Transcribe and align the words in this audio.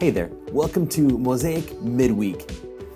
Hey 0.00 0.08
there, 0.08 0.30
welcome 0.50 0.86
to 0.88 1.02
Mosaic 1.18 1.78
Midweek. 1.82 2.48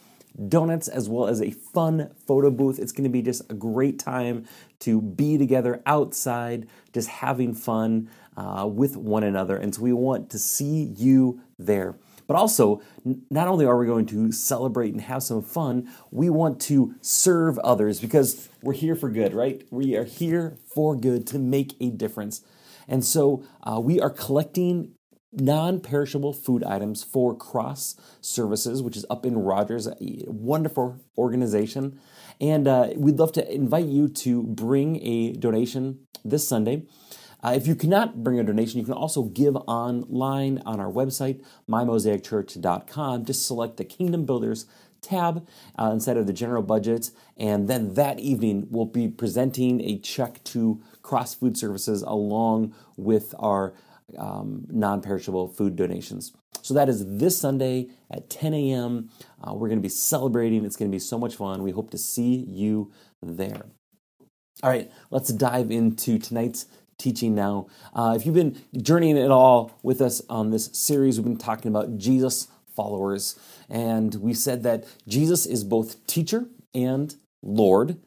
donuts, 0.49 0.89
as 0.89 1.09
well 1.09 1.27
as 1.27 1.43
a 1.43 1.51
fun 1.51 2.15
photo 2.27 2.51
booth. 2.51 2.79
It's 2.79 2.93
going 2.93 3.05
to 3.05 3.11
be 3.11 3.23
just 3.23 3.51
a 3.51 3.55
great 3.55 3.99
time 3.99 4.47
to 4.81 5.03
be 5.03 5.37
together 5.37 5.83
outside, 5.85 6.69
just 6.93 7.09
having 7.09 7.53
fun 7.53 8.09
uh, 8.37 8.69
with 8.73 8.97
one 8.97 9.25
another. 9.25 9.57
And 9.57 9.75
so 9.75 9.83
we 9.83 9.93
want 9.93 10.31
to 10.31 10.39
see 10.39 10.93
you 10.97 11.41
there. 11.59 11.97
But 12.33 12.39
also, 12.39 12.81
not 13.29 13.47
only 13.47 13.67
are 13.67 13.77
we 13.77 13.85
going 13.85 14.07
to 14.07 14.33
celebrate 14.33 14.95
and 14.95 15.03
have 15.03 15.23
some 15.23 15.43
fun, 15.43 15.93
we 16.11 16.31
want 16.31 16.63
to 16.63 16.95
serve 17.03 17.59
others 17.59 18.01
because 18.01 18.49
we're 18.63 18.73
here 18.73 18.97
for 18.97 19.11
good, 19.11 19.35
right? 19.35 19.63
We 19.71 19.97
are 19.97 20.05
here 20.05 20.57
for 20.75 20.97
good 20.97 21.27
to 21.27 21.39
make 21.39 21.75
a 21.79 21.91
difference. 21.91 22.41
And 22.89 23.05
so 23.05 23.45
uh, 23.65 23.81
we 23.81 24.01
are 24.01 24.09
collecting 24.09 24.95
non 25.31 25.81
perishable 25.81 26.33
food 26.33 26.65
items 26.65 27.05
for 27.05 27.37
Cross 27.37 27.97
Services, 28.23 28.83
which 28.83 28.97
is 28.97 29.05
up 29.11 29.27
in 29.27 29.37
Rogers, 29.37 29.87
a 29.87 30.25
wonderful 30.27 31.01
organization. 31.19 32.01
And 32.41 32.67
uh, 32.67 32.95
we'd 32.97 33.19
love 33.19 33.33
to 33.33 33.55
invite 33.55 33.85
you 33.85 34.09
to 34.09 34.43
bring 34.45 35.05
a 35.05 35.35
donation 35.35 36.07
this 36.25 36.49
Sunday. 36.49 36.87
Uh, 37.45 37.53
if 37.57 37.67
you 37.67 37.75
cannot 37.75 38.23
bring 38.23 38.39
a 38.39 38.45
donation, 38.45 38.79
you 38.79 38.85
can 38.85 38.95
also 38.95 39.25
give 39.25 39.57
online 39.57 40.63
on 40.65 40.79
our 40.79 40.91
website, 40.91 41.43
mymosaicchurch.com. 41.69 43.25
Just 43.25 43.47
select 43.47 43.77
the 43.77 43.85
Kingdom 43.85 44.25
Builders 44.25 44.67
tab 45.01 45.47
uh, 45.79 45.91
instead 45.93 46.17
of 46.17 46.27
the 46.27 46.33
general 46.33 46.63
budget. 46.63 47.11
And 47.37 47.69
then 47.69 47.95
that 47.95 48.21
evening, 48.21 48.69
we'll 48.71 48.87
be 48.87 49.09
presenting 49.09 49.81
a 49.81 49.99
check 49.99 50.43
to 50.45 50.81
Cross 51.03 51.35
Food 51.35 51.59
Services 51.59 52.03
along 52.03 52.75
with 52.97 53.35
our 53.39 53.75
um, 54.17 54.67
non 54.71 55.01
perishable 55.01 55.49
food 55.49 55.75
donations. 55.75 56.33
So 56.63 56.75
that 56.75 56.89
is 56.89 57.19
this 57.19 57.37
Sunday 57.37 57.89
at 58.09 58.31
10 58.31 58.55
a.m. 58.55 59.11
Uh, 59.43 59.53
we're 59.55 59.69
going 59.69 59.81
to 59.81 59.83
be 59.83 59.89
celebrating. 59.89 60.65
It's 60.65 60.77
going 60.77 60.91
to 60.91 60.95
be 60.95 61.01
so 61.01 61.19
much 61.19 61.35
fun. 61.35 61.63
We 61.63 61.73
hope 61.73 61.91
to 61.91 61.99
see 61.99 62.37
you 62.49 62.93
there. 63.21 63.67
All 64.63 64.71
right, 64.71 64.93
let's 65.11 65.33
dive 65.33 65.73
into 65.73 66.21
tonight's 66.21 66.67
teaching 66.99 67.35
now. 67.35 67.67
Uh, 67.95 68.15
if 68.17 68.27
you've 68.27 68.35
been 68.35 68.61
journeying 68.77 69.19
at 69.19 69.31
all 69.31 69.79
with 69.83 70.01
us 70.01 70.23
on 70.29 70.51
this 70.51 70.71
series, 70.73 71.19
we've 71.19 71.25
been 71.25 71.37
talking 71.37 71.69
about 71.69 71.99
Jesus 71.99 72.49
followers. 72.75 73.39
And 73.69 74.15
we 74.17 74.35
said 74.35 74.63
that 74.63 74.85
Jesus 75.07 75.47
is 75.47 75.65
both 75.65 76.07
teacher 76.07 76.47
and 76.75 77.15
Lord. 77.43 77.99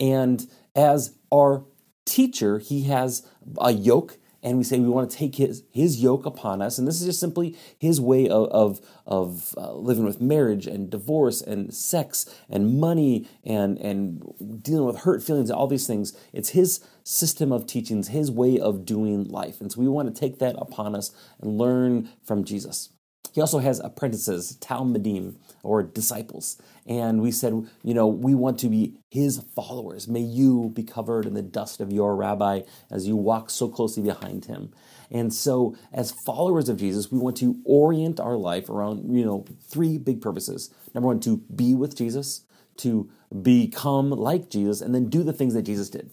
And 0.00 0.46
as 0.74 1.14
our 1.32 1.64
teacher, 2.04 2.58
he 2.58 2.84
has 2.84 3.26
a 3.60 3.72
yoke 3.72 4.18
and 4.44 4.58
we 4.58 4.62
say 4.64 4.78
we 4.78 4.88
want 4.88 5.10
to 5.10 5.16
take 5.16 5.36
his, 5.36 5.64
his 5.72 6.02
yoke 6.02 6.26
upon 6.26 6.60
us. 6.60 6.78
And 6.78 6.86
this 6.86 7.00
is 7.00 7.06
just 7.06 7.18
simply 7.18 7.56
his 7.78 7.98
way 7.98 8.28
of, 8.28 8.48
of, 8.50 8.80
of 9.06 9.54
uh, 9.56 9.72
living 9.72 10.04
with 10.04 10.20
marriage 10.20 10.66
and 10.66 10.90
divorce 10.90 11.40
and 11.40 11.72
sex 11.72 12.26
and 12.50 12.78
money 12.78 13.26
and, 13.42 13.78
and 13.78 14.62
dealing 14.62 14.84
with 14.84 14.98
hurt 14.98 15.22
feelings 15.22 15.48
and 15.48 15.58
all 15.58 15.66
these 15.66 15.86
things. 15.86 16.16
It's 16.34 16.50
his 16.50 16.84
system 17.02 17.52
of 17.52 17.66
teachings, 17.66 18.08
his 18.08 18.30
way 18.30 18.58
of 18.60 18.84
doing 18.84 19.24
life. 19.24 19.62
And 19.62 19.72
so 19.72 19.80
we 19.80 19.88
want 19.88 20.14
to 20.14 20.20
take 20.20 20.38
that 20.40 20.56
upon 20.58 20.94
us 20.94 21.10
and 21.40 21.56
learn 21.56 22.10
from 22.22 22.44
Jesus. 22.44 22.90
He 23.34 23.40
also 23.40 23.58
has 23.58 23.80
apprentices, 23.80 24.56
Talmidim, 24.60 25.34
or 25.64 25.82
disciples. 25.82 26.56
And 26.86 27.20
we 27.20 27.32
said, 27.32 27.66
you 27.82 27.92
know, 27.92 28.06
we 28.06 28.32
want 28.32 28.60
to 28.60 28.68
be 28.68 28.94
his 29.10 29.44
followers. 29.56 30.06
May 30.06 30.20
you 30.20 30.70
be 30.72 30.84
covered 30.84 31.26
in 31.26 31.34
the 31.34 31.42
dust 31.42 31.80
of 31.80 31.92
your 31.92 32.14
rabbi 32.14 32.60
as 32.92 33.08
you 33.08 33.16
walk 33.16 33.50
so 33.50 33.68
closely 33.68 34.04
behind 34.04 34.44
him. 34.44 34.72
And 35.10 35.34
so, 35.34 35.76
as 35.92 36.12
followers 36.12 36.68
of 36.68 36.76
Jesus, 36.76 37.10
we 37.10 37.18
want 37.18 37.36
to 37.38 37.60
orient 37.64 38.20
our 38.20 38.36
life 38.36 38.70
around, 38.70 39.12
you 39.12 39.24
know, 39.24 39.44
three 39.68 39.98
big 39.98 40.20
purposes. 40.20 40.72
Number 40.94 41.08
one, 41.08 41.18
to 41.20 41.38
be 41.54 41.74
with 41.74 41.96
Jesus, 41.96 42.46
to 42.78 43.10
become 43.42 44.10
like 44.10 44.48
Jesus, 44.48 44.80
and 44.80 44.94
then 44.94 45.08
do 45.08 45.24
the 45.24 45.32
things 45.32 45.54
that 45.54 45.62
Jesus 45.62 45.90
did. 45.90 46.08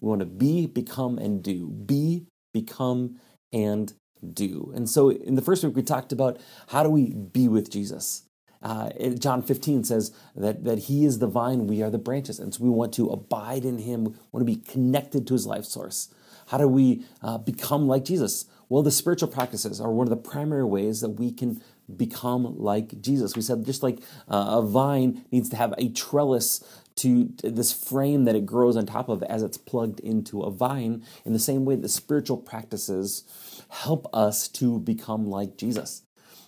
We 0.00 0.10
want 0.10 0.20
to 0.20 0.26
be, 0.26 0.66
become, 0.66 1.16
and 1.16 1.42
do. 1.42 1.68
Be, 1.68 2.26
become, 2.52 3.18
and 3.50 3.94
do. 4.32 4.72
And 4.74 4.88
so 4.88 5.10
in 5.10 5.34
the 5.34 5.42
first 5.42 5.64
week, 5.64 5.76
we 5.76 5.82
talked 5.82 6.12
about 6.12 6.38
how 6.68 6.82
do 6.82 6.90
we 6.90 7.12
be 7.12 7.48
with 7.48 7.70
Jesus. 7.70 8.22
Uh, 8.62 8.90
John 9.18 9.42
15 9.42 9.84
says 9.84 10.12
that, 10.34 10.64
that 10.64 10.80
he 10.80 11.04
is 11.04 11.18
the 11.18 11.26
vine, 11.26 11.66
we 11.66 11.82
are 11.82 11.90
the 11.90 11.98
branches. 11.98 12.38
And 12.38 12.52
so 12.54 12.64
we 12.64 12.70
want 12.70 12.92
to 12.94 13.08
abide 13.08 13.64
in 13.64 13.78
him, 13.78 14.04
we 14.04 14.12
want 14.32 14.46
to 14.46 14.52
be 14.52 14.56
connected 14.56 15.26
to 15.26 15.34
his 15.34 15.46
life 15.46 15.64
source. 15.64 16.08
How 16.48 16.58
do 16.58 16.68
we 16.68 17.04
uh, 17.22 17.38
become 17.38 17.86
like 17.86 18.04
Jesus? 18.04 18.46
Well, 18.68 18.82
the 18.82 18.90
spiritual 18.90 19.28
practices 19.28 19.80
are 19.80 19.92
one 19.92 20.06
of 20.06 20.10
the 20.10 20.16
primary 20.16 20.64
ways 20.64 21.00
that 21.00 21.10
we 21.10 21.30
can 21.30 21.62
become 21.94 22.58
like 22.58 23.00
Jesus. 23.00 23.36
We 23.36 23.42
said 23.42 23.64
just 23.64 23.82
like 23.82 23.98
uh, 24.28 24.58
a 24.58 24.62
vine 24.62 25.24
needs 25.30 25.48
to 25.50 25.56
have 25.56 25.74
a 25.78 25.88
trellis 25.90 26.64
to 26.96 27.32
this 27.42 27.72
frame 27.72 28.24
that 28.24 28.34
it 28.34 28.46
grows 28.46 28.76
on 28.76 28.86
top 28.86 29.08
of 29.08 29.22
as 29.24 29.42
it's 29.42 29.58
plugged 29.58 30.00
into 30.00 30.42
a 30.42 30.50
vine, 30.50 31.04
in 31.24 31.32
the 31.32 31.38
same 31.38 31.64
way 31.64 31.76
that 31.76 31.88
spiritual 31.88 32.38
practices 32.38 33.24
help 33.68 34.08
us 34.14 34.48
to 34.48 34.80
become 34.80 35.26
like 35.26 35.56
Jesus. 35.56 36.02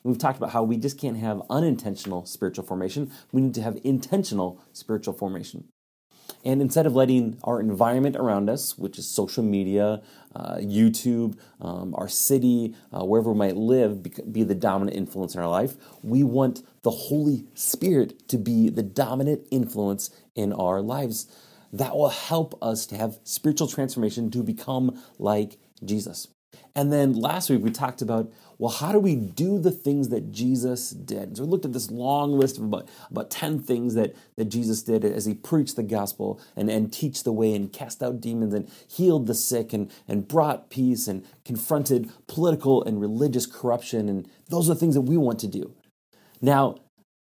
We've 0.05 0.19
talked 0.19 0.39
about 0.39 0.53
how 0.53 0.63
we 0.63 0.77
just 0.77 0.99
can't 0.99 1.19
have 1.19 1.43
unintentional 1.51 2.25
spiritual 2.25 2.65
formation. 2.65 3.11
We 3.33 3.43
need 3.43 3.55
to 3.55 3.63
have 3.63 3.79
intentional 3.85 4.61
spiritual 4.73 5.15
formation. 5.15 5.69
And 6.45 6.63
instead 6.63 6.87
of 6.87 6.95
letting 6.95 7.39
our 7.45 7.61
environment 7.61 8.17
around 8.17 8.49
us, 8.49 8.79
which 8.79 8.99
is 8.99 9.09
social 9.09 9.43
media, 9.43 10.03
uh, 10.35 10.57
YouTube, 10.57 11.37
um, 11.61 11.95
our 11.97 12.09
city, 12.09 12.75
uh, 12.93 13.05
wherever 13.05 13.33
we 13.33 13.39
might 13.39 13.57
live, 13.57 14.03
be, 14.03 14.13
be 14.31 14.43
the 14.45 14.55
dominant 14.55 14.97
influence 14.97 15.35
in 15.35 15.41
our 15.41 15.49
life, 15.49 15.77
we 16.03 16.23
want 16.23 16.63
the 16.83 16.91
Holy 16.91 17.47
Spirit 17.55 18.29
to 18.29 18.39
be 18.39 18.71
the 18.71 18.83
dominant 18.83 19.47
influence 19.51 20.11
in 20.35 20.53
our 20.53 20.81
lives. 20.81 21.27
That 21.73 21.97
will 21.97 22.09
help 22.09 22.57
us 22.63 22.87
to 22.87 22.97
have 22.97 23.19
spiritual 23.25 23.69
transformation 23.69 24.31
to 24.31 24.43
become 24.43 25.03
like 25.19 25.59
Jesus. 25.85 26.29
And 26.75 26.93
then 26.93 27.15
last 27.15 27.51
week 27.51 27.63
we 27.63 27.71
talked 27.71 28.03
about, 28.03 28.33
well, 28.59 28.71
how 28.71 28.93
do 28.93 28.99
we 28.99 29.17
do 29.17 29.59
the 29.59 29.71
things 29.71 30.09
that 30.09 30.33
Jesus 30.33 30.91
did? 30.91 31.37
So 31.37 31.45
we 31.45 31.51
looked 31.51 31.65
at 31.65 31.73
this 31.73 31.91
long 31.91 32.33
list 32.33 32.59
of 32.59 32.65
about, 32.65 32.89
about 33.11 33.31
10 33.31 33.61
things 33.61 33.95
that, 33.95 34.15
that 34.37 34.47
Jesus 34.47 34.83
did 34.83 35.05
as 35.05 35.27
he 35.27 35.35
preached 35.35 35.77
the 35.77 35.83
gospel 35.83 36.41
and, 36.57 36.71
and 36.71 36.93
teach 36.93 37.23
the 37.23 37.33
way 37.33 37.55
and 37.55 37.73
cast 37.73 38.03
out 38.03 38.21
demons 38.21 38.55
and 38.55 38.71
healed 38.89 39.27
the 39.27 39.35
sick 39.35 39.73
and, 39.73 39.91
and 40.07 40.29
brought 40.29 40.71
peace 40.71 41.07
and 41.09 41.25
confronted 41.45 42.11
political 42.27 42.83
and 42.85 43.01
religious 43.01 43.47
corruption. 43.47 44.09
And 44.09 44.29
those 44.49 44.71
are 44.71 44.75
the 44.75 44.81
things 44.81 44.95
that 44.95 45.03
we 45.03 45.17
want 45.17 45.39
to 45.41 45.49
do. 45.49 45.75
Now, 46.41 46.77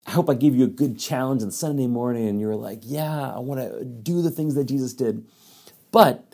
I 0.06 0.12
hope 0.12 0.30
I 0.30 0.34
gave 0.34 0.56
you 0.56 0.64
a 0.64 0.68
good 0.68 0.98
challenge 0.98 1.44
on 1.44 1.52
Sunday 1.52 1.88
morning 1.88 2.28
and 2.28 2.40
you're 2.40 2.56
like, 2.56 2.80
yeah, 2.84 3.34
I 3.34 3.40
want 3.40 3.62
to 3.62 3.84
do 3.84 4.22
the 4.22 4.32
things 4.32 4.56
that 4.56 4.66
Jesus 4.66 4.94
did. 4.94 5.26
But 5.92 6.29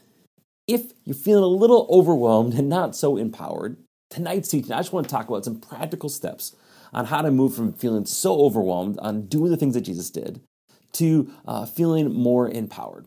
if 0.68 0.94
you're 1.04 1.16
feeling 1.16 1.44
a 1.44 1.48
little 1.48 1.88
overwhelmed 1.90 2.54
and 2.56 2.70
not 2.70 2.96
so 2.96 3.18
empowered, 3.18 3.78
tonight's 4.10 4.50
teaching, 4.50 4.72
I 4.72 4.78
just 4.80 4.94
want 4.94 5.08
to 5.08 5.12
talk 5.12 5.28
about 5.28 5.46
some 5.46 5.60
practical 5.60 6.10
steps 6.10 6.56
on 6.94 7.06
how 7.06 7.22
to 7.22 7.32
move 7.32 7.56
from 7.56 7.74
feeling 7.74 8.06
so 8.06 8.42
overwhelmed 8.42 8.98
on 9.00 9.28
doing 9.28 9.52
the 9.52 9.58
things 9.58 9.74
that 9.74 9.82
Jesus 9.82 10.10
did 10.10 10.42
to 10.94 11.32
uh, 11.46 11.66
feeling 11.66 12.14
more 12.14 12.50
empowered. 12.50 13.06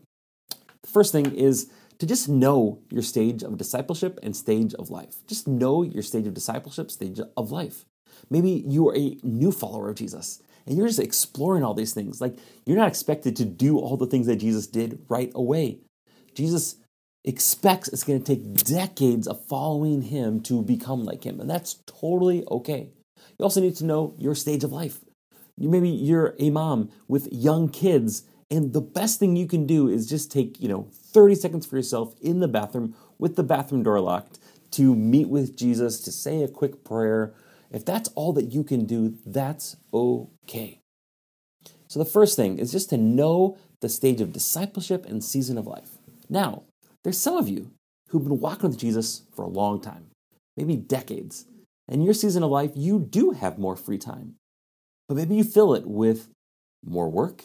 The 0.83 0.89
first 0.89 1.11
thing 1.11 1.33
is 1.35 1.71
to 1.97 2.05
just 2.05 2.29
know 2.29 2.79
your 2.89 3.01
stage 3.01 3.43
of 3.43 3.57
discipleship 3.57 4.19
and 4.23 4.35
stage 4.35 4.73
of 4.75 4.89
life. 4.89 5.15
Just 5.27 5.47
know 5.47 5.83
your 5.83 6.03
stage 6.03 6.27
of 6.27 6.33
discipleship, 6.33 6.91
stage 6.91 7.19
of 7.35 7.51
life. 7.51 7.83
Maybe 8.29 8.63
you 8.65 8.87
are 8.87 8.95
a 8.95 9.17
new 9.23 9.51
follower 9.51 9.89
of 9.89 9.95
Jesus 9.95 10.41
and 10.65 10.77
you're 10.77 10.87
just 10.87 10.99
exploring 10.99 11.63
all 11.63 11.73
these 11.73 11.93
things. 11.93 12.21
Like 12.21 12.37
you're 12.65 12.77
not 12.77 12.87
expected 12.87 13.35
to 13.37 13.45
do 13.45 13.77
all 13.77 13.97
the 13.97 14.07
things 14.07 14.27
that 14.27 14.37
Jesus 14.37 14.67
did 14.67 15.03
right 15.09 15.31
away. 15.33 15.79
Jesus 16.33 16.75
expects 17.23 17.89
it's 17.89 18.03
going 18.03 18.21
to 18.21 18.35
take 18.35 18.63
decades 18.63 19.27
of 19.27 19.45
following 19.45 20.03
him 20.03 20.41
to 20.41 20.61
become 20.61 21.03
like 21.03 21.25
him, 21.25 21.39
and 21.39 21.49
that's 21.49 21.81
totally 21.85 22.43
okay. 22.49 22.89
You 23.37 23.43
also 23.43 23.61
need 23.61 23.75
to 23.77 23.85
know 23.85 24.15
your 24.17 24.35
stage 24.35 24.63
of 24.63 24.71
life. 24.71 24.99
You, 25.57 25.69
maybe 25.69 25.89
you're 25.89 26.35
a 26.39 26.49
mom 26.49 26.89
with 27.07 27.31
young 27.31 27.69
kids, 27.69 28.23
and 28.49 28.73
the 28.73 28.81
best 28.81 29.19
thing 29.19 29.35
you 29.35 29.47
can 29.47 29.65
do 29.65 29.87
is 29.87 30.07
just 30.07 30.31
take, 30.31 30.59
you 30.61 30.67
know, 30.67 30.87
30 30.91 31.35
seconds 31.35 31.65
for 31.65 31.75
yourself 31.75 32.15
in 32.21 32.39
the 32.39 32.47
bathroom 32.47 32.95
with 33.17 33.35
the 33.35 33.43
bathroom 33.43 33.83
door 33.83 33.99
locked 33.99 34.39
to 34.71 34.95
meet 34.95 35.27
with 35.29 35.57
Jesus, 35.57 35.99
to 36.01 36.11
say 36.11 36.43
a 36.43 36.47
quick 36.47 36.83
prayer. 36.83 37.33
If 37.71 37.85
that's 37.85 38.09
all 38.09 38.33
that 38.33 38.51
you 38.51 38.63
can 38.63 38.85
do, 38.85 39.15
that's 39.25 39.75
okay. 39.93 40.79
So 41.87 41.99
the 41.99 42.05
first 42.05 42.35
thing 42.35 42.59
is 42.59 42.71
just 42.71 42.89
to 42.91 42.97
know 42.97 43.57
the 43.81 43.89
stage 43.89 44.21
of 44.21 44.33
discipleship 44.33 45.05
and 45.05 45.23
season 45.23 45.57
of 45.57 45.65
life. 45.65 45.97
Now, 46.29 46.63
there's 47.03 47.19
some 47.19 47.37
of 47.37 47.47
you 47.47 47.71
who've 48.09 48.23
been 48.23 48.39
walking 48.39 48.69
with 48.69 48.79
Jesus 48.79 49.23
for 49.35 49.43
a 49.43 49.49
long 49.49 49.81
time, 49.81 50.07
maybe 50.57 50.75
decades. 50.75 51.45
And 51.87 52.03
your 52.03 52.13
season 52.13 52.43
of 52.43 52.51
life, 52.51 52.71
you 52.75 52.99
do 52.99 53.31
have 53.31 53.57
more 53.57 53.75
free 53.75 53.97
time. 53.97 54.35
But 55.07 55.17
maybe 55.17 55.35
you 55.35 55.43
fill 55.43 55.73
it 55.73 55.87
with 55.87 56.29
more 56.85 57.09
work, 57.09 57.43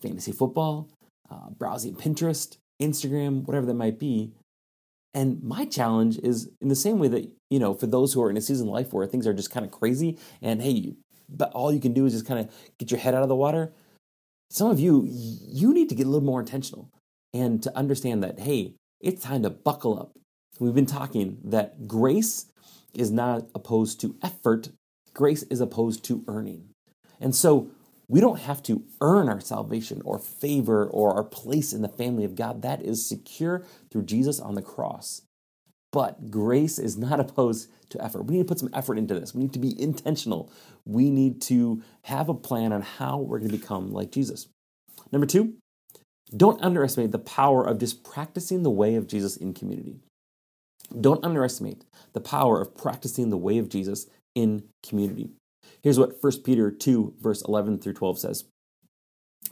fantasy 0.00 0.32
football, 0.32 0.88
uh, 1.30 1.50
browsing 1.50 1.94
Pinterest, 1.94 2.56
Instagram, 2.80 3.46
whatever 3.46 3.66
that 3.66 3.74
might 3.74 3.98
be. 3.98 4.32
And 5.14 5.42
my 5.42 5.64
challenge 5.64 6.18
is 6.18 6.50
in 6.60 6.68
the 6.68 6.76
same 6.76 6.98
way 6.98 7.08
that, 7.08 7.30
you 7.48 7.58
know, 7.58 7.74
for 7.74 7.86
those 7.86 8.12
who 8.12 8.22
are 8.22 8.30
in 8.30 8.36
a 8.36 8.40
season 8.40 8.68
of 8.68 8.74
life 8.74 8.92
where 8.92 9.06
things 9.06 9.26
are 9.26 9.34
just 9.34 9.50
kind 9.50 9.66
of 9.66 9.72
crazy 9.72 10.18
and 10.40 10.62
hey, 10.62 10.94
but 11.28 11.50
all 11.52 11.72
you 11.72 11.80
can 11.80 11.92
do 11.92 12.06
is 12.06 12.12
just 12.12 12.26
kind 12.26 12.40
of 12.40 12.52
get 12.78 12.90
your 12.90 13.00
head 13.00 13.14
out 13.14 13.22
of 13.22 13.28
the 13.28 13.36
water. 13.36 13.72
Some 14.50 14.70
of 14.70 14.78
you, 14.78 15.06
you 15.08 15.72
need 15.72 15.88
to 15.88 15.94
get 15.94 16.06
a 16.06 16.10
little 16.10 16.26
more 16.26 16.40
intentional 16.40 16.90
and 17.32 17.62
to 17.62 17.76
understand 17.76 18.22
that, 18.22 18.40
hey, 18.40 18.74
it's 19.00 19.22
time 19.22 19.42
to 19.42 19.50
buckle 19.50 19.98
up. 19.98 20.12
We've 20.58 20.74
been 20.74 20.86
talking 20.86 21.38
that 21.44 21.88
grace 21.88 22.46
is 22.92 23.10
not 23.10 23.48
opposed 23.54 24.00
to 24.00 24.16
effort, 24.22 24.70
grace 25.14 25.42
is 25.44 25.60
opposed 25.60 26.04
to 26.04 26.24
earning. 26.28 26.68
And 27.20 27.34
so 27.34 27.70
we 28.08 28.20
don't 28.20 28.40
have 28.40 28.62
to 28.64 28.82
earn 29.00 29.28
our 29.28 29.40
salvation 29.40 30.02
or 30.04 30.18
favor 30.18 30.86
or 30.86 31.14
our 31.14 31.22
place 31.22 31.72
in 31.72 31.82
the 31.82 31.88
family 31.88 32.24
of 32.24 32.34
God. 32.34 32.62
That 32.62 32.82
is 32.82 33.08
secure 33.08 33.64
through 33.90 34.02
Jesus 34.02 34.40
on 34.40 34.54
the 34.54 34.62
cross. 34.62 35.22
But 35.92 36.30
grace 36.30 36.78
is 36.78 36.96
not 36.96 37.20
opposed 37.20 37.70
to 37.90 38.04
effort. 38.04 38.24
We 38.24 38.36
need 38.36 38.42
to 38.42 38.48
put 38.48 38.58
some 38.58 38.70
effort 38.74 38.98
into 38.98 39.14
this. 39.14 39.34
We 39.34 39.42
need 39.42 39.52
to 39.52 39.58
be 39.58 39.80
intentional. 39.80 40.50
We 40.84 41.10
need 41.10 41.40
to 41.42 41.82
have 42.02 42.28
a 42.28 42.34
plan 42.34 42.72
on 42.72 42.82
how 42.82 43.18
we're 43.18 43.38
going 43.38 43.50
to 43.50 43.56
become 43.56 43.92
like 43.92 44.10
Jesus. 44.10 44.48
Number 45.12 45.26
two, 45.26 45.54
don't 46.36 46.62
underestimate 46.62 47.12
the 47.12 47.18
power 47.18 47.64
of 47.66 47.78
just 47.78 48.04
practicing 48.04 48.62
the 48.62 48.70
way 48.70 48.94
of 48.94 49.06
Jesus 49.06 49.36
in 49.36 49.52
community. 49.52 49.96
Don't 50.98 51.24
underestimate 51.24 51.84
the 52.12 52.20
power 52.20 52.60
of 52.60 52.76
practicing 52.76 53.30
the 53.30 53.36
way 53.36 53.58
of 53.58 53.68
Jesus 53.68 54.06
in 54.34 54.64
community. 54.82 55.30
Here's 55.82 55.98
what 55.98 56.22
1 56.22 56.42
Peter 56.42 56.70
2, 56.70 57.14
verse 57.20 57.42
11 57.42 57.78
through 57.78 57.94
12 57.94 58.18
says 58.18 58.44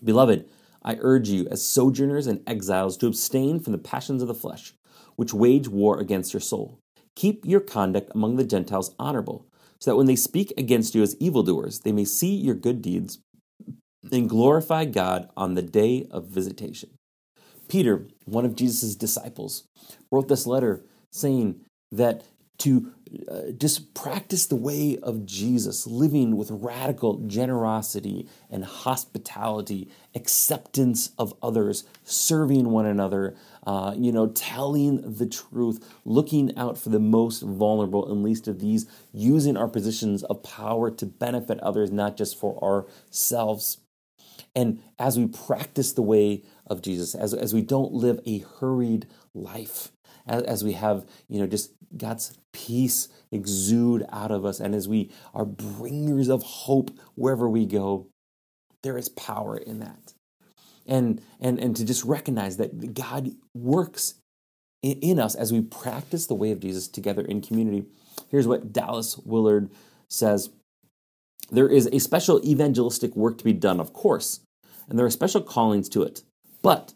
Beloved, 0.03 0.49
I 0.83 0.97
urge 1.01 1.29
you, 1.29 1.49
as 1.51 1.65
sojourners 1.65 2.27
and 2.27 2.43
exiles, 2.49 2.97
to 2.99 3.07
abstain 3.07 3.61
from 3.61 3.73
the 3.73 3.79
passions 3.79 4.23
of 4.23 4.29
the 4.29 4.35
flesh, 4.35 4.75
which 5.17 5.35
wage 5.35 5.69
war 5.69 5.99
against 5.99 6.33
your 6.33 6.41
soul. 6.41 6.79
Keep 7.17 7.45
your 7.45 7.61
conduct 7.61 8.13
among 8.15 8.37
the 8.37 8.45
Gentiles 8.45 8.95
honorable, 8.99 9.47
so 9.81 9.91
that 9.91 9.97
when 9.97 10.07
they 10.07 10.17
speak 10.17 10.53
against 10.57 10.95
you 10.95 11.03
as 11.03 11.17
evildoers, 11.19 11.81
they 11.81 11.93
may 11.93 12.05
see 12.05 12.35
your 12.35 12.55
good 12.55 12.81
deeds 12.81 13.19
and 14.11 14.29
glorify 14.29 14.85
God 14.85 15.29
on 15.37 15.55
the 15.55 15.63
day 15.63 16.07
of 16.11 16.27
visitation. 16.27 16.91
Peter, 17.69 18.07
one 18.25 18.45
of 18.45 18.57
Jesus' 18.57 18.95
disciples, 18.95 19.65
wrote 20.11 20.29
this 20.29 20.47
letter 20.47 20.85
saying 21.13 21.61
that 21.93 22.25
to 22.59 22.93
uh, 23.31 23.53
just 23.57 23.95
practice 23.95 24.47
the 24.47 24.57
way 24.57 24.99
of 25.03 25.25
Jesus, 25.25 25.87
living 25.87 26.37
with 26.37 26.51
radical 26.51 27.19
generosity 27.27 28.29
and 28.51 28.65
hospitality, 28.65 29.89
acceptance 30.15 31.13
of 31.19 31.35
others, 31.41 31.85
serving 32.05 32.69
one 32.71 32.85
another, 32.85 33.37
uh, 33.67 33.95
you 33.97 34.13
know, 34.13 34.27
telling 34.27 35.01
the 35.17 35.27
truth, 35.27 35.95
looking 36.05 36.57
out 36.59 36.77
for 36.77 36.89
the 36.91 36.99
most 36.99 37.43
vulnerable 37.43 38.11
and 38.11 38.23
least 38.23 38.49
of 38.49 38.59
these, 38.59 38.87
using 39.13 39.57
our 39.57 39.69
positions 39.69 40.23
of 40.25 40.43
power 40.43 40.91
to 40.91 41.07
benefit 41.07 41.61
others, 41.61 41.91
not 41.91 42.17
just 42.17 42.39
for 42.39 42.63
ourselves. 42.63 43.79
And 44.59 44.83
as 44.99 45.17
we 45.17 45.29
practice 45.29 45.93
the 45.93 46.03
way 46.03 46.43
of 46.67 46.83
Jesus, 46.83 47.15
as, 47.15 47.33
as 47.33 47.55
we 47.55 47.63
don't 47.63 47.93
live 47.93 48.19
a 48.27 48.39
hurried 48.39 49.07
life, 49.33 49.93
as, 50.27 50.43
as 50.43 50.65
we 50.65 50.73
have, 50.73 51.07
you 51.29 51.39
know, 51.39 51.47
just 51.47 51.75
God's 51.97 52.37
peace 52.53 53.07
exude 53.31 54.05
out 54.11 54.33
of 54.33 54.45
us, 54.45 54.59
and 54.59 54.75
as 54.75 54.89
we 54.89 55.13
are 55.33 55.45
bringers 55.45 56.29
of 56.29 56.43
hope 56.43 56.91
wherever 57.15 57.49
we 57.49 57.67
go, 57.67 58.09
there 58.83 58.99
is 58.99 59.09
power 59.11 59.57
in 59.57 59.79
that. 59.79 60.15
And, 60.89 61.23
and, 61.41 61.61
and 61.61 61.77
to 61.77 61.85
just 61.85 62.03
recognize 62.03 62.57
that 62.57 62.95
God 62.95 63.31
works 63.55 64.15
in, 64.83 64.99
in 64.99 65.21
us 65.21 65.37
as 65.37 65.53
we 65.53 65.61
practice 65.61 66.27
the 66.27 66.35
way 66.35 66.51
of 66.51 66.59
Jesus 66.59 66.89
together 66.89 67.23
in 67.23 67.43
community. 67.43 67.87
Here's 68.29 68.49
what 68.49 68.73
Dallas 68.73 69.19
Willard 69.19 69.71
says 70.09 70.51
There 71.49 71.69
is 71.69 71.89
a 71.93 72.01
special 72.01 72.45
evangelistic 72.45 73.15
work 73.15 73.39
to 73.39 73.45
be 73.45 73.53
done, 73.53 73.79
of 73.79 73.93
course, 73.93 74.41
and 74.89 74.99
there 74.99 75.07
are 75.07 75.11
special 75.11 75.43
callings 75.43 75.89
to 75.91 76.03
it. 76.03 76.23
But 76.63 76.95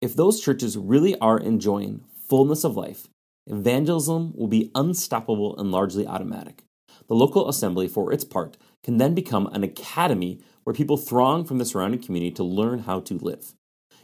if 0.00 0.14
those 0.14 0.40
churches 0.40 0.76
really 0.76 1.18
are 1.18 1.38
enjoying 1.38 2.04
fullness 2.28 2.64
of 2.64 2.76
life, 2.76 3.08
evangelism 3.46 4.32
will 4.34 4.48
be 4.48 4.70
unstoppable 4.74 5.56
and 5.58 5.70
largely 5.70 6.06
automatic. 6.06 6.64
The 7.08 7.14
local 7.14 7.48
assembly, 7.48 7.88
for 7.88 8.12
its 8.12 8.24
part, 8.24 8.56
can 8.82 8.96
then 8.96 9.14
become 9.14 9.46
an 9.48 9.62
academy 9.62 10.40
where 10.64 10.74
people 10.74 10.96
throng 10.96 11.44
from 11.44 11.58
the 11.58 11.64
surrounding 11.64 12.02
community 12.02 12.32
to 12.32 12.44
learn 12.44 12.80
how 12.80 13.00
to 13.00 13.18
live. 13.18 13.54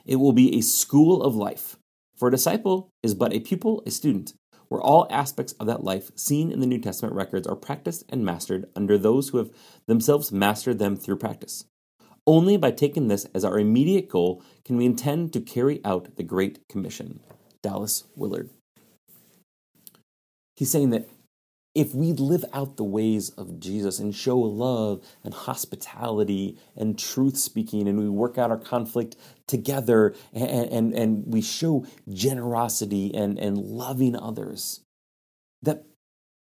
It 0.04 0.16
will 0.16 0.32
be 0.32 0.56
a 0.56 0.62
school 0.62 1.22
of 1.22 1.34
life. 1.34 1.76
For 2.16 2.28
a 2.28 2.30
disciple 2.30 2.90
is 3.02 3.14
but 3.14 3.32
a 3.32 3.40
pupil, 3.40 3.82
a 3.86 3.90
student, 3.90 4.34
where 4.68 4.80
all 4.80 5.06
aspects 5.10 5.54
of 5.54 5.66
that 5.66 5.82
life 5.82 6.10
seen 6.14 6.52
in 6.52 6.60
the 6.60 6.66
New 6.66 6.78
Testament 6.78 7.14
records 7.14 7.46
are 7.46 7.56
practiced 7.56 8.04
and 8.08 8.24
mastered 8.24 8.66
under 8.76 8.98
those 8.98 9.30
who 9.30 9.38
have 9.38 9.50
themselves 9.86 10.30
mastered 10.30 10.78
them 10.78 10.96
through 10.96 11.16
practice. 11.16 11.64
Only 12.30 12.56
by 12.56 12.70
taking 12.70 13.08
this 13.08 13.26
as 13.34 13.44
our 13.44 13.58
immediate 13.58 14.08
goal 14.08 14.40
can 14.64 14.76
we 14.76 14.86
intend 14.86 15.32
to 15.32 15.40
carry 15.40 15.84
out 15.84 16.14
the 16.14 16.22
Great 16.22 16.60
Commission. 16.68 17.18
Dallas 17.60 18.04
Willard. 18.14 18.50
He's 20.54 20.70
saying 20.70 20.90
that 20.90 21.08
if 21.74 21.92
we 21.92 22.12
live 22.12 22.44
out 22.52 22.76
the 22.76 22.84
ways 22.84 23.30
of 23.30 23.58
Jesus 23.58 23.98
and 23.98 24.14
show 24.14 24.38
love 24.38 25.04
and 25.24 25.34
hospitality 25.34 26.56
and 26.76 26.96
truth 26.96 27.36
speaking, 27.36 27.88
and 27.88 27.98
we 27.98 28.08
work 28.08 28.38
out 28.38 28.52
our 28.52 28.58
conflict 28.58 29.16
together 29.48 30.14
and, 30.32 30.70
and, 30.70 30.94
and 30.94 31.24
we 31.26 31.42
show 31.42 31.84
generosity 32.08 33.12
and, 33.12 33.40
and 33.40 33.58
loving 33.58 34.14
others, 34.14 34.82
that 35.62 35.84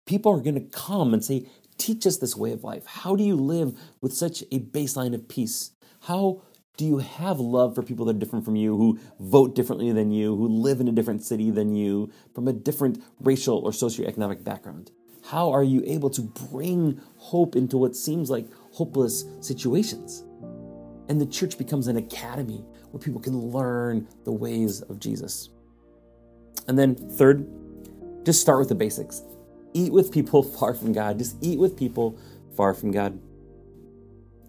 people 0.07 0.33
are 0.33 0.41
going 0.41 0.55
to 0.55 0.79
come 0.79 1.12
and 1.12 1.23
say, 1.23 1.47
Teach 1.76 2.07
us 2.07 2.19
this 2.19 2.37
way 2.37 2.53
of 2.53 2.62
life. 2.62 2.87
How 2.87 3.17
do 3.17 3.25
you 3.25 3.35
live 3.35 3.76
with 4.00 4.14
such 4.14 4.43
a 4.53 4.61
baseline 4.61 5.12
of 5.12 5.29
peace? 5.29 5.73
How 6.07 6.43
do 6.77 6.85
you 6.85 6.99
have 6.99 7.41
love 7.41 7.75
for 7.75 7.83
people 7.83 8.05
that 8.07 8.17
are 8.17 8.19
different 8.19 8.45
from 8.45 8.57
you, 8.57 8.77
who 8.77 8.99
vote 9.21 9.55
differently 9.55 9.91
than 9.91 10.11
you, 10.11 10.37
who 10.37 10.49
live 10.49 10.81
in 10.81 10.89
a 10.89 10.93
different 10.93 11.25
city 11.25 11.51
than 11.51 11.75
you, 11.75 12.11
from 12.35 12.47
a 12.47 12.53
different 12.53 13.03
racial 13.21 13.59
or 13.59 13.71
socioeconomic 13.71 14.45
background? 14.45 14.91
How 15.25 15.51
are 15.51 15.65
you 15.65 15.83
able 15.87 16.11
to 16.11 16.21
bring 16.21 17.01
hope 17.17 17.57
into 17.57 17.79
what 17.79 17.97
seems 17.97 18.29
like 18.29 18.47
hopeless 18.73 19.25
situations? 19.41 20.25
And 21.09 21.19
the 21.19 21.27
church 21.27 21.57
becomes 21.57 21.87
an 21.87 21.97
academy 21.97 22.63
where 22.91 23.01
people 23.01 23.21
can 23.21 23.39
learn 23.39 24.07
the 24.25 24.33
ways 24.33 24.83
of 24.83 25.01
Jesus. 25.01 25.49
And 26.69 26.79
then, 26.79 26.97
third, 26.97 27.49
just 28.25 28.43
start 28.43 28.59
with 28.59 28.69
the 28.69 28.75
basics. 28.75 29.23
Eat 29.73 29.93
with 29.93 30.13
people 30.13 30.43
far 30.59 30.75
from 30.75 30.93
God. 30.93 31.19
Just 31.19 31.37
eat 31.41 31.59
with 31.59 31.79
people 31.79 32.19
far 32.55 32.75
from 32.75 32.91
God. 32.91 33.19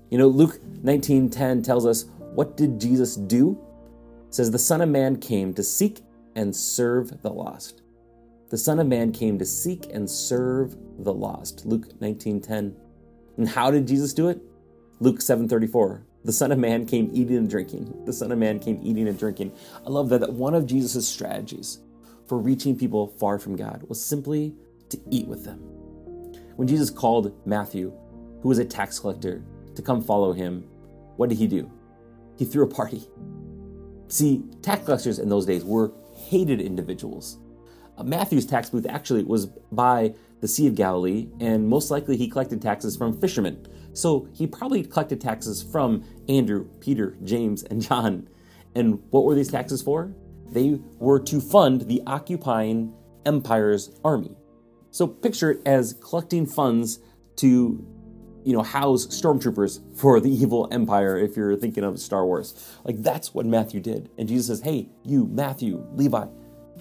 You 0.10 0.18
know, 0.18 0.28
Luke 0.28 0.60
19:10 0.84 1.64
tells 1.64 1.86
us 1.86 2.06
what 2.34 2.58
did 2.58 2.80
Jesus 2.80 3.16
do? 3.16 3.58
It 4.28 4.36
says 4.36 4.52
the 4.52 4.60
Son 4.60 4.82
of 4.82 4.90
Man 4.90 5.18
came 5.18 5.54
to 5.54 5.64
seek 5.64 6.02
and 6.36 6.56
serve 6.56 7.22
the 7.22 7.32
lost. 7.32 7.82
The 8.50 8.58
Son 8.58 8.80
of 8.80 8.88
Man 8.88 9.12
came 9.12 9.40
to 9.40 9.46
seek 9.46 9.88
and 9.92 10.10
serve 10.10 10.76
the 11.00 11.14
lost. 11.14 11.66
Luke 11.66 12.00
19:10. 12.00 12.76
And 13.38 13.50
how 13.50 13.72
did 13.72 13.88
Jesus 13.88 14.14
do 14.14 14.28
it? 14.28 14.42
Luke 15.00 15.22
7:34. 15.22 16.04
The 16.24 16.34
Son 16.34 16.52
of 16.52 16.60
Man 16.60 16.86
came 16.86 17.10
eating 17.14 17.38
and 17.38 17.50
drinking. 17.50 18.04
The 18.06 18.14
Son 18.14 18.32
of 18.32 18.38
Man 18.38 18.60
came 18.60 18.80
eating 18.84 19.08
and 19.08 19.18
drinking. 19.18 19.52
I 19.86 19.90
love 19.90 20.10
that, 20.10 20.22
that 20.22 20.34
one 20.34 20.56
of 20.56 20.66
Jesus' 20.66 21.08
strategies 21.08 21.80
for 22.28 22.38
reaching 22.38 22.76
people 22.76 23.08
far 23.08 23.38
from 23.40 23.56
God 23.56 23.84
was 23.88 24.04
simply 24.04 24.56
to 24.90 25.00
eat 25.10 25.28
with 25.28 25.46
them. 25.46 25.60
When 26.56 26.68
Jesus 26.68 26.90
called 26.90 27.34
Matthew, 27.46 27.94
who 28.42 28.50
was 28.50 28.60
a 28.60 28.66
tax 28.66 29.00
collector, 29.00 29.44
to 29.75 29.82
come 29.82 30.01
follow 30.01 30.34
him, 30.34 30.65
what 31.17 31.29
did 31.29 31.38
he 31.38 31.48
do? 31.48 31.72
He 32.38 32.46
threw 32.46 32.63
a 32.63 32.67
party. 32.67 33.08
See, 34.08 34.44
tax 34.62 34.86
collectors 34.86 35.20
in 35.20 35.29
those 35.29 35.46
days 35.46 35.63
were 35.63 35.91
hated 36.13 36.62
individuals. 36.62 37.38
Uh, 37.98 38.03
Matthew's 38.03 38.46
tax 38.46 38.70
booth 38.70 38.86
actually 38.88 39.24
was 39.24 39.46
by 39.72 40.13
the 40.41 40.48
Sea 40.48 40.67
of 40.67 40.75
Galilee, 40.75 41.27
and 41.39 41.67
most 41.67 41.89
likely 41.89 42.17
he 42.17 42.27
collected 42.27 42.62
taxes 42.62 42.96
from 42.96 43.20
fishermen. 43.20 43.65
So 43.94 44.27
he 44.34 44.46
probably 44.46 44.84
collected 44.84 45.22
taxes 45.22 45.63
from 45.63 46.03
Andrew, 46.27 46.67
Peter, 46.82 47.17
James, 47.24 47.63
and 47.63 47.82
John. 47.82 48.27
And 48.75 49.01
what 49.12 49.24
were 49.24 49.36
these 49.36 49.50
taxes 49.50 49.82
for? 49.82 50.13
They 50.51 50.79
were 51.00 51.20
to 51.22 51.39
fund 51.39 51.82
the 51.82 52.03
occupying 52.05 52.94
empire's 53.25 53.98
army. 54.03 54.36
So 54.91 55.08
picture 55.08 55.51
it 55.51 55.62
as 55.65 55.94
collecting 55.94 56.46
funds 56.46 57.00
to 57.38 57.86
you 58.46 58.54
know, 58.54 58.62
house 58.62 59.08
stormtroopers 59.08 59.82
for 59.98 60.20
the 60.20 60.30
evil 60.42 60.68
empire 60.72 61.18
if 61.18 61.36
you're 61.36 61.58
thinking 61.58 61.84
of 61.84 62.00
Star 62.00 62.25
Wars. 62.25 62.78
Like 62.84 63.02
that's 63.02 63.34
what 63.34 63.46
Matthew 63.46 63.80
did. 63.80 64.10
And 64.18 64.28
Jesus 64.28 64.48
says, 64.48 64.62
Hey, 64.62 64.90
you, 65.04 65.25
Matthew, 65.25 65.86
Levi, 65.94 66.28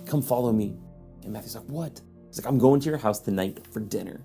come 0.07 0.23
follow 0.23 0.53
me. 0.53 0.77
And 1.23 1.33
Matthew's 1.33 1.57
like, 1.57 1.65
What? 1.65 2.01
He's 2.29 2.39
like, 2.39 2.47
I'm 2.47 2.59
going 2.59 2.81
to 2.81 2.89
your 2.89 2.99
house 2.99 3.21
tonight 3.21 3.67
for 3.73 3.81
dinner. 3.81 4.21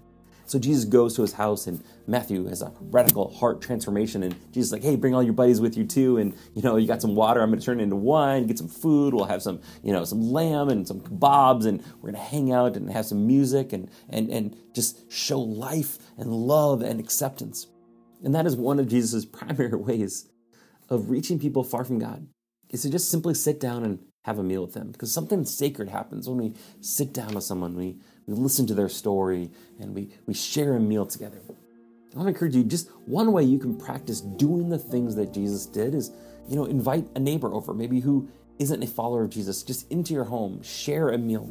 So 0.50 0.58
Jesus 0.58 0.84
goes 0.84 1.16
to 1.16 1.22
his 1.22 1.34
house, 1.34 1.68
and 1.68 1.84
Matthew 2.08 2.48
has 2.48 2.64
a 2.64 2.74
radical 2.80 3.32
heart 3.32 3.62
transformation. 3.62 4.24
And 4.24 4.34
Jesus 4.52 4.70
is 4.70 4.72
like, 4.72 4.82
"Hey, 4.82 4.96
bring 4.96 5.14
all 5.14 5.22
your 5.22 5.34
buddies 5.34 5.62
with 5.62 5.78
you 5.78 5.86
too, 5.86 6.18
and 6.18 6.34
you 6.56 6.64
know, 6.64 6.76
you 6.78 6.88
got 6.88 7.04
some 7.04 7.14
water. 7.14 7.40
I'm 7.40 7.50
going 7.50 7.60
to 7.60 7.66
turn 7.66 7.80
it 7.80 7.84
into 7.84 7.96
wine. 7.96 8.48
Get 8.48 8.58
some 8.58 8.68
food. 8.68 9.14
We'll 9.14 9.26
have 9.26 9.44
some, 9.44 9.62
you 9.84 9.94
know, 9.94 10.04
some 10.06 10.32
lamb 10.32 10.70
and 10.70 10.88
some 10.88 11.02
kebabs, 11.02 11.68
and 11.68 11.84
we're 11.98 12.12
going 12.12 12.16
to 12.16 12.30
hang 12.30 12.52
out 12.52 12.76
and 12.76 12.92
have 12.92 13.06
some 13.06 13.28
music 13.28 13.74
and 13.74 13.92
and 14.10 14.32
and 14.32 14.58
just 14.74 15.12
show 15.12 15.40
life 15.40 16.00
and 16.18 16.34
love 16.34 16.82
and 16.82 17.00
acceptance." 17.00 17.68
And 18.24 18.34
that 18.34 18.48
is 18.48 18.56
one 18.56 18.80
of 18.80 18.88
Jesus' 18.88 19.26
primary 19.40 19.76
ways 19.76 20.32
of 20.90 21.12
reaching 21.12 21.38
people 21.38 21.64
far 21.64 21.84
from 21.84 22.00
God, 22.00 22.28
is 22.72 22.82
to 22.82 22.90
just 22.90 23.12
simply 23.12 23.36
sit 23.36 23.60
down 23.60 23.84
and 23.84 24.00
have 24.24 24.40
a 24.40 24.44
meal 24.44 24.62
with 24.62 24.74
them. 24.74 24.92
Because 24.92 25.12
something 25.12 25.46
sacred 25.46 25.90
happens 25.90 26.28
when 26.28 26.38
we 26.38 26.54
sit 26.82 27.14
down 27.14 27.36
with 27.36 27.44
someone, 27.44 27.76
we 27.76 27.98
we 28.30 28.36
listen 28.36 28.68
to 28.68 28.76
their 28.76 28.90
story, 28.90 29.50
and 29.80 29.96
we, 29.96 30.10
we 30.28 30.36
share 30.36 30.76
a 30.76 30.80
meal 30.80 31.06
together. 31.06 31.42
I 32.14 32.18
want 32.18 32.28
to 32.28 32.30
encourage 32.30 32.56
you 32.56 32.64
just 32.64 32.90
one 33.06 33.32
way 33.32 33.44
you 33.44 33.58
can 33.58 33.76
practice 33.76 34.22
doing 34.22 34.70
the 34.70 34.78
things 34.78 35.16
that 35.16 35.34
Jesus 35.34 35.66
did 35.66 35.96
is, 35.96 36.12
you 36.48 36.56
know, 36.56 36.66
invite 36.66 37.08
a 37.16 37.20
neighbor 37.20 37.52
over, 37.54 37.74
maybe 37.74 38.00
who 38.00 38.30
isn't 38.60 38.84
a 38.84 38.88
follower 38.88 39.24
of 39.24 39.32
Jesus, 39.32 39.64
just 39.64 39.92
into 39.92 40.14
your 40.14 40.26
home, 40.26 40.62
share 40.62 41.10
a 41.10 41.18
meal. 41.18 41.50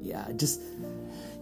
Yeah, 0.00 0.26
just, 0.36 0.62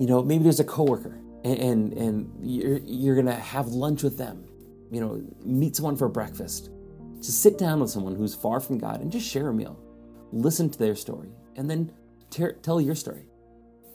you 0.00 0.06
know, 0.06 0.22
maybe 0.22 0.42
there's 0.42 0.60
a 0.60 0.64
coworker 0.64 1.16
and, 1.44 1.58
and, 1.58 1.92
and 1.92 2.32
you're, 2.40 2.78
you're 2.78 3.14
going 3.14 3.26
to 3.26 3.34
have 3.34 3.68
lunch 3.68 4.02
with 4.02 4.18
them, 4.18 4.44
you 4.90 5.00
know, 5.00 5.22
meet 5.44 5.76
someone 5.76 5.96
for 5.96 6.08
breakfast. 6.08 6.70
Just 7.18 7.40
sit 7.40 7.56
down 7.56 7.80
with 7.80 7.90
someone 7.90 8.16
who's 8.16 8.34
far 8.34 8.58
from 8.58 8.78
God 8.78 9.00
and 9.00 9.12
just 9.12 9.28
share 9.28 9.48
a 9.48 9.54
meal. 9.54 9.78
Listen 10.32 10.68
to 10.70 10.78
their 10.78 10.94
story 10.94 11.30
and 11.56 11.70
then 11.70 11.92
tell 12.30 12.80
your 12.80 12.94
story 12.94 13.26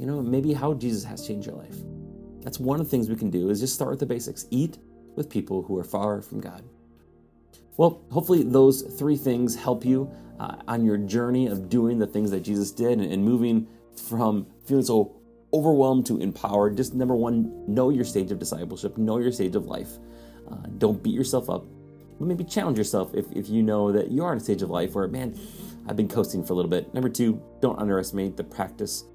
you 0.01 0.07
know, 0.07 0.19
maybe 0.19 0.51
how 0.51 0.73
Jesus 0.73 1.03
has 1.03 1.27
changed 1.27 1.45
your 1.45 1.55
life. 1.55 1.75
That's 2.41 2.59
one 2.59 2.79
of 2.79 2.87
the 2.87 2.89
things 2.89 3.07
we 3.07 3.15
can 3.15 3.29
do 3.29 3.51
is 3.51 3.59
just 3.59 3.75
start 3.75 3.91
with 3.91 3.99
the 3.99 4.07
basics. 4.07 4.47
Eat 4.49 4.79
with 5.15 5.29
people 5.29 5.61
who 5.61 5.77
are 5.77 5.83
far 5.83 6.23
from 6.23 6.41
God. 6.41 6.63
Well, 7.77 8.01
hopefully 8.09 8.41
those 8.41 8.81
three 8.81 9.15
things 9.15 9.55
help 9.55 9.85
you 9.85 10.11
uh, 10.39 10.55
on 10.67 10.83
your 10.85 10.97
journey 10.97 11.45
of 11.45 11.69
doing 11.69 11.99
the 11.99 12.07
things 12.07 12.31
that 12.31 12.39
Jesus 12.39 12.71
did 12.71 12.99
and, 12.99 13.13
and 13.13 13.23
moving 13.23 13.67
from 14.07 14.47
feeling 14.65 14.83
so 14.83 15.15
overwhelmed 15.53 16.07
to 16.07 16.17
empowered. 16.17 16.77
Just 16.77 16.95
number 16.95 17.15
one, 17.15 17.63
know 17.67 17.91
your 17.91 18.03
stage 18.03 18.31
of 18.31 18.39
discipleship, 18.39 18.97
know 18.97 19.19
your 19.19 19.31
stage 19.31 19.55
of 19.55 19.67
life. 19.67 19.99
Uh, 20.49 20.65
don't 20.79 21.03
beat 21.03 21.13
yourself 21.13 21.47
up. 21.47 21.63
Maybe 22.21 22.43
challenge 22.43 22.77
yourself 22.77 23.13
if, 23.13 23.25
if 23.31 23.49
you 23.49 23.63
know 23.63 23.91
that 23.91 24.11
you 24.11 24.23
are 24.23 24.31
in 24.31 24.37
a 24.37 24.41
stage 24.41 24.61
of 24.61 24.69
life 24.69 24.93
where, 24.93 25.07
man, 25.07 25.37
I've 25.87 25.95
been 25.95 26.07
coasting 26.07 26.43
for 26.43 26.53
a 26.53 26.55
little 26.55 26.69
bit. 26.69 26.93
Number 26.93 27.09
two, 27.09 27.41
don't 27.61 27.79
underestimate 27.79 28.37
the 28.37 28.43
practice 28.43 29.05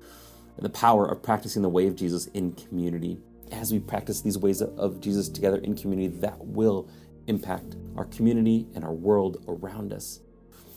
the 0.59 0.69
power 0.71 1.07
of 1.07 1.23
practicing 1.23 1.63
the 1.63 1.69
way 1.69 1.87
of 1.87 1.97
Jesus 1.97 2.27
in 2.29 2.53
community. 2.53 3.19
As 3.53 3.73
we 3.73 3.79
practice 3.79 4.23
these 4.23 4.39
ways 4.39 4.63
of 4.63 5.01
Jesus 5.01 5.29
together 5.29 5.59
in 5.59 5.77
community, 5.77 6.17
that 6.19 6.39
will 6.39 6.89
impact 7.27 7.77
our 7.97 8.07
community 8.07 8.67
and 8.75 8.85
our 8.85 8.93
world 8.93 9.45
around 9.49 9.93
us. 9.93 10.21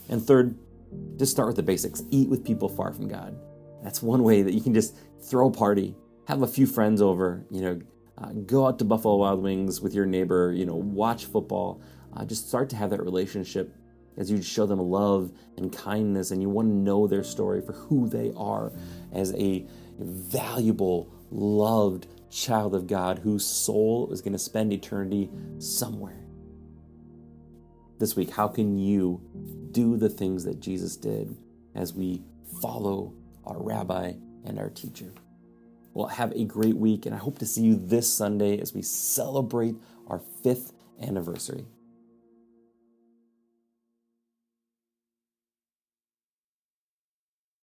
And 0.10 0.22
third, 0.22 0.58
just 1.18 1.32
start 1.32 1.48
with 1.48 1.56
the 1.56 1.64
basics. 1.64 2.04
Eat 2.12 2.30
with 2.30 2.44
people 2.44 2.68
far 2.68 2.92
from 2.92 3.08
God. 3.08 3.40
That's 3.84 4.02
one 4.02 4.24
way 4.24 4.42
that 4.42 4.54
you 4.54 4.62
can 4.62 4.74
just 4.74 4.96
throw 5.22 5.48
a 5.48 5.52
party, 5.52 5.96
have 6.28 6.42
a 6.42 6.48
few 6.48 6.66
friends 6.66 7.02
over, 7.02 7.46
you 7.50 7.62
know, 7.62 7.82
uh, 8.18 8.32
go 8.46 8.68
out 8.68 8.78
to 8.80 8.86
Buffalo 8.86 9.16
Wild 9.16 9.42
Wings 9.42 9.80
with 9.80 9.94
your 9.94 10.06
neighbor, 10.06 10.52
you 10.52 10.66
know, 10.66 10.76
watch 10.76 11.26
football. 11.26 11.82
Uh, 12.16 12.26
just 12.26 12.48
start 12.48 12.70
to 12.70 12.76
have 12.76 12.90
that 12.90 13.02
relationship 13.04 13.76
as 14.18 14.30
you 14.30 14.42
show 14.42 14.66
them 14.66 14.80
love 14.80 15.32
and 15.58 15.76
kindness 15.76 16.32
and 16.32 16.42
you 16.42 16.50
want 16.50 16.68
to 16.68 16.74
know 16.74 17.08
their 17.08 17.24
story 17.24 17.62
for 17.62 17.74
who 17.74 18.08
they 18.08 18.34
are 18.36 18.72
as 19.14 19.34
a 19.36 19.66
valuable, 19.98 21.10
loved 21.32 22.08
child 22.30 22.76
of 22.76 22.88
God 22.88 23.20
whose 23.20 23.46
soul 23.46 24.12
is 24.12 24.22
going 24.22 24.34
to 24.34 24.40
spend 24.40 24.74
eternity 24.74 25.30
somewhere. 25.58 26.26
This 27.98 28.16
week, 28.16 28.30
how 28.30 28.48
can 28.48 28.78
you 28.78 29.22
do 29.72 29.98
the 29.98 30.10
things 30.10 30.44
that 30.46 30.60
Jesus 30.60 30.96
did 30.96 31.36
as 31.76 31.94
we 31.94 32.24
follow 32.62 33.14
our 33.46 33.62
rabbi 33.62 34.14
and 34.46 34.58
our 34.60 34.70
teacher? 34.70 35.12
Well, 35.94 36.08
have 36.08 36.32
a 36.34 36.46
great 36.46 36.78
week, 36.78 37.06
and 37.06 37.16
I 37.16 37.18
hope 37.18 37.40
to 37.40 37.46
see 37.46 37.62
you 37.62 37.76
this 37.76 38.12
Sunday 38.12 38.60
as 38.60 38.74
we 38.74 38.82
celebrate 38.82 39.76
our 40.08 40.22
fifth 40.44 40.72
anniversary. 41.02 41.66